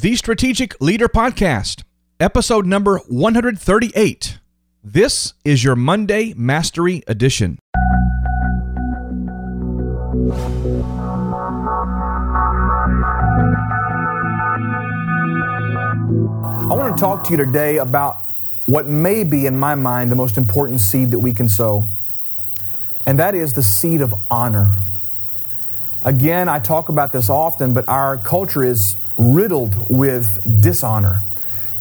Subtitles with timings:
[0.00, 1.82] the Strategic Leader Podcast,
[2.18, 4.38] episode number 138.
[4.82, 7.58] This is your Monday Mastery Edition.
[7.68, 7.84] I
[16.70, 18.22] want to talk to you today about
[18.64, 21.84] what may be, in my mind, the most important seed that we can sow,
[23.04, 24.78] and that is the seed of honor.
[26.02, 31.24] Again, I talk about this often, but our culture is riddled with dishonor.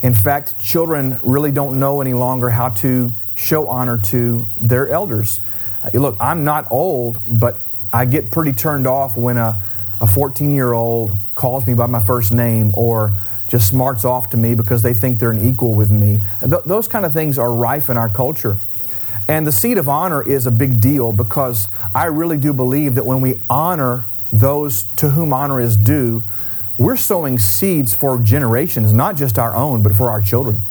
[0.02, 5.42] In fact, children really don't know any longer how to show honor to their elders.
[5.84, 9.62] Uh, Look, I'm not old, but I get pretty turned off when a,
[10.00, 13.14] a 14 year old calls me by my first name or
[13.48, 16.22] just smarts off to me because they think they're an equal with me.
[16.42, 18.60] Th- those kind of things are rife in our culture.
[19.28, 23.06] And the seat of honor is a big deal because I really do believe that
[23.06, 26.24] when we honor those to whom honor is due,
[26.80, 30.62] we're sowing seeds for generations, not just our own, but for our children.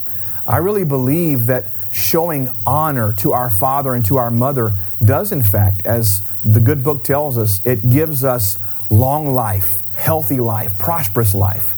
[0.46, 5.42] I really believe that showing honor to our father and to our mother does, in
[5.42, 11.34] fact, as the good book tells us, it gives us long life, healthy life, prosperous
[11.34, 11.74] life.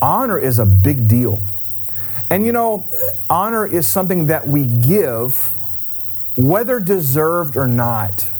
[0.00, 1.46] Honor is a big deal.
[2.30, 2.88] And you know,
[3.28, 5.54] honor is something that we give,
[6.34, 8.30] whether deserved or not.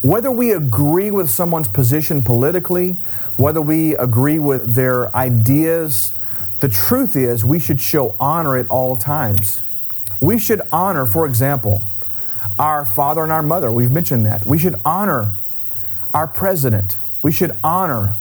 [0.00, 3.00] Whether we agree with someone's position politically,
[3.36, 6.12] whether we agree with their ideas,
[6.60, 9.64] the truth is we should show honor at all times.
[10.20, 11.82] We should honor, for example,
[12.58, 13.70] our father and our mother.
[13.72, 14.46] We've mentioned that.
[14.46, 15.34] We should honor
[16.14, 16.98] our president.
[17.22, 18.16] We should honor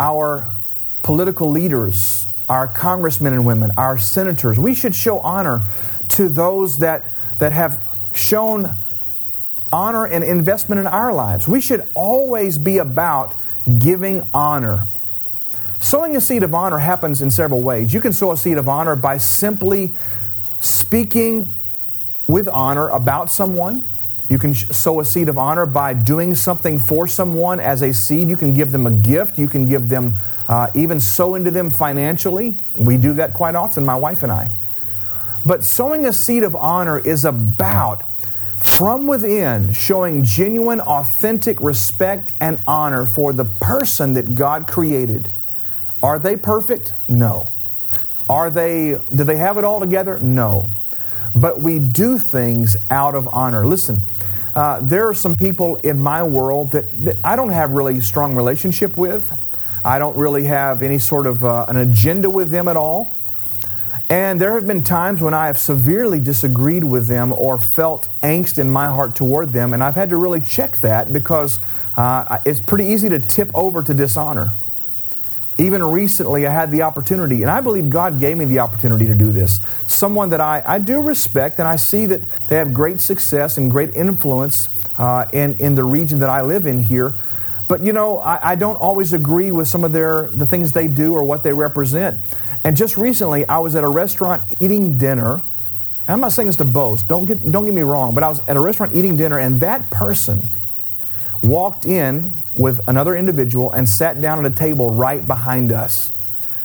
[0.00, 0.54] our
[1.02, 4.58] political leaders, our congressmen and women, our senators.
[4.58, 5.66] We should show honor
[6.10, 8.78] to those that, that have shown
[9.72, 11.48] honor and investment in our lives.
[11.48, 13.34] We should always be about
[13.78, 14.86] giving honor.
[15.78, 17.94] Sowing a seed of honor happens in several ways.
[17.94, 19.94] You can sow a seed of honor by simply
[20.58, 21.54] speaking
[22.26, 23.86] with honor about someone.
[24.28, 28.28] You can sow a seed of honor by doing something for someone as a seed.
[28.28, 29.38] You can give them a gift.
[29.38, 32.58] You can give them, uh, even sow into them financially.
[32.74, 34.52] We do that quite often, my wife and I.
[35.46, 38.02] But sowing a seed of honor is about,
[38.60, 45.30] from within, showing genuine, authentic respect and honor for the person that God created.
[46.02, 46.92] Are they perfect?
[47.06, 47.52] No.
[48.28, 50.20] Are they, do they have it all together?
[50.20, 50.70] No.
[51.34, 53.66] But we do things out of honor.
[53.66, 54.02] Listen,
[54.54, 58.34] uh, there are some people in my world that, that, I don't have really strong
[58.34, 59.32] relationship with.
[59.84, 63.14] I don't really have any sort of uh, an agenda with them at all.
[64.10, 68.58] And there have been times when I have severely disagreed with them or felt angst
[68.58, 71.60] in my heart toward them, and I've had to really check that because
[71.94, 74.54] uh, it's pretty easy to tip over to dishonor.
[75.58, 79.14] Even recently, I had the opportunity, and I believe God gave me the opportunity to
[79.14, 79.60] do this.
[79.86, 83.70] Someone that I, I do respect, and I see that they have great success and
[83.70, 87.16] great influence uh, in, in the region that I live in here.
[87.66, 90.88] But you know, I, I don't always agree with some of their the things they
[90.88, 92.20] do or what they represent.
[92.68, 95.36] And just recently, I was at a restaurant eating dinner.
[96.06, 97.08] And I'm not saying this to boast.
[97.08, 99.58] Don't get don't get me wrong, but I was at a restaurant eating dinner, and
[99.60, 100.50] that person
[101.40, 106.12] walked in with another individual and sat down at a table right behind us.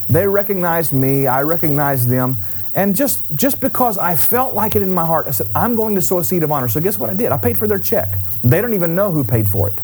[0.09, 2.43] They recognized me, I recognized them,
[2.75, 5.95] and just, just because I felt like it in my heart, I said, I'm going
[5.95, 6.67] to sow a seed of honor.
[6.67, 7.31] So guess what I did?
[7.31, 8.17] I paid for their check.
[8.43, 9.79] They don't even know who paid for it.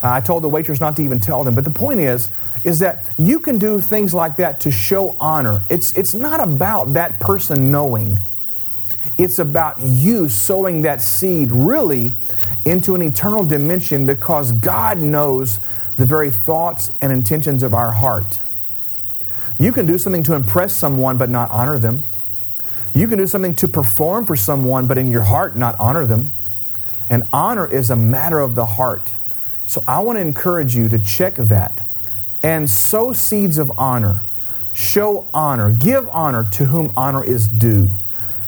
[0.00, 1.54] Uh, I told the waitress not to even tell them.
[1.56, 2.30] But the point is,
[2.64, 5.62] is that you can do things like that to show honor.
[5.68, 8.20] It's, it's not about that person knowing.
[9.16, 12.12] It's about you sowing that seed really
[12.64, 15.60] into an eternal dimension because God knows
[15.96, 18.40] the very thoughts and intentions of our heart.
[19.58, 22.04] You can do something to impress someone but not honor them.
[22.92, 26.32] You can do something to perform for someone but in your heart not honor them.
[27.08, 29.14] And honor is a matter of the heart.
[29.66, 31.82] So I want to encourage you to check that
[32.42, 34.24] and sow seeds of honor.
[34.72, 35.72] Show honor.
[35.72, 37.92] Give honor to whom honor is due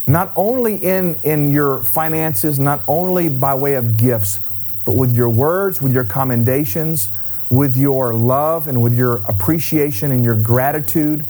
[0.07, 4.41] not only in, in your finances, not only by way of gifts,
[4.85, 7.11] but with your words, with your commendations,
[7.49, 11.25] with your love, and with your appreciation and your gratitude.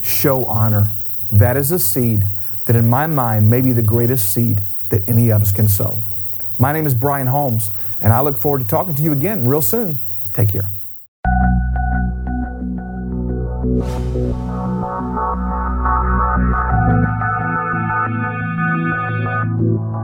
[0.00, 0.92] Show honor.
[1.30, 2.26] That is a seed
[2.66, 6.02] that, in my mind, may be the greatest seed that any of us can sow.
[6.58, 9.62] My name is Brian Holmes, and I look forward to talking to you again real
[9.62, 9.98] soon.
[10.32, 10.70] Take care.
[13.62, 13.84] Thank
[19.60, 20.01] you.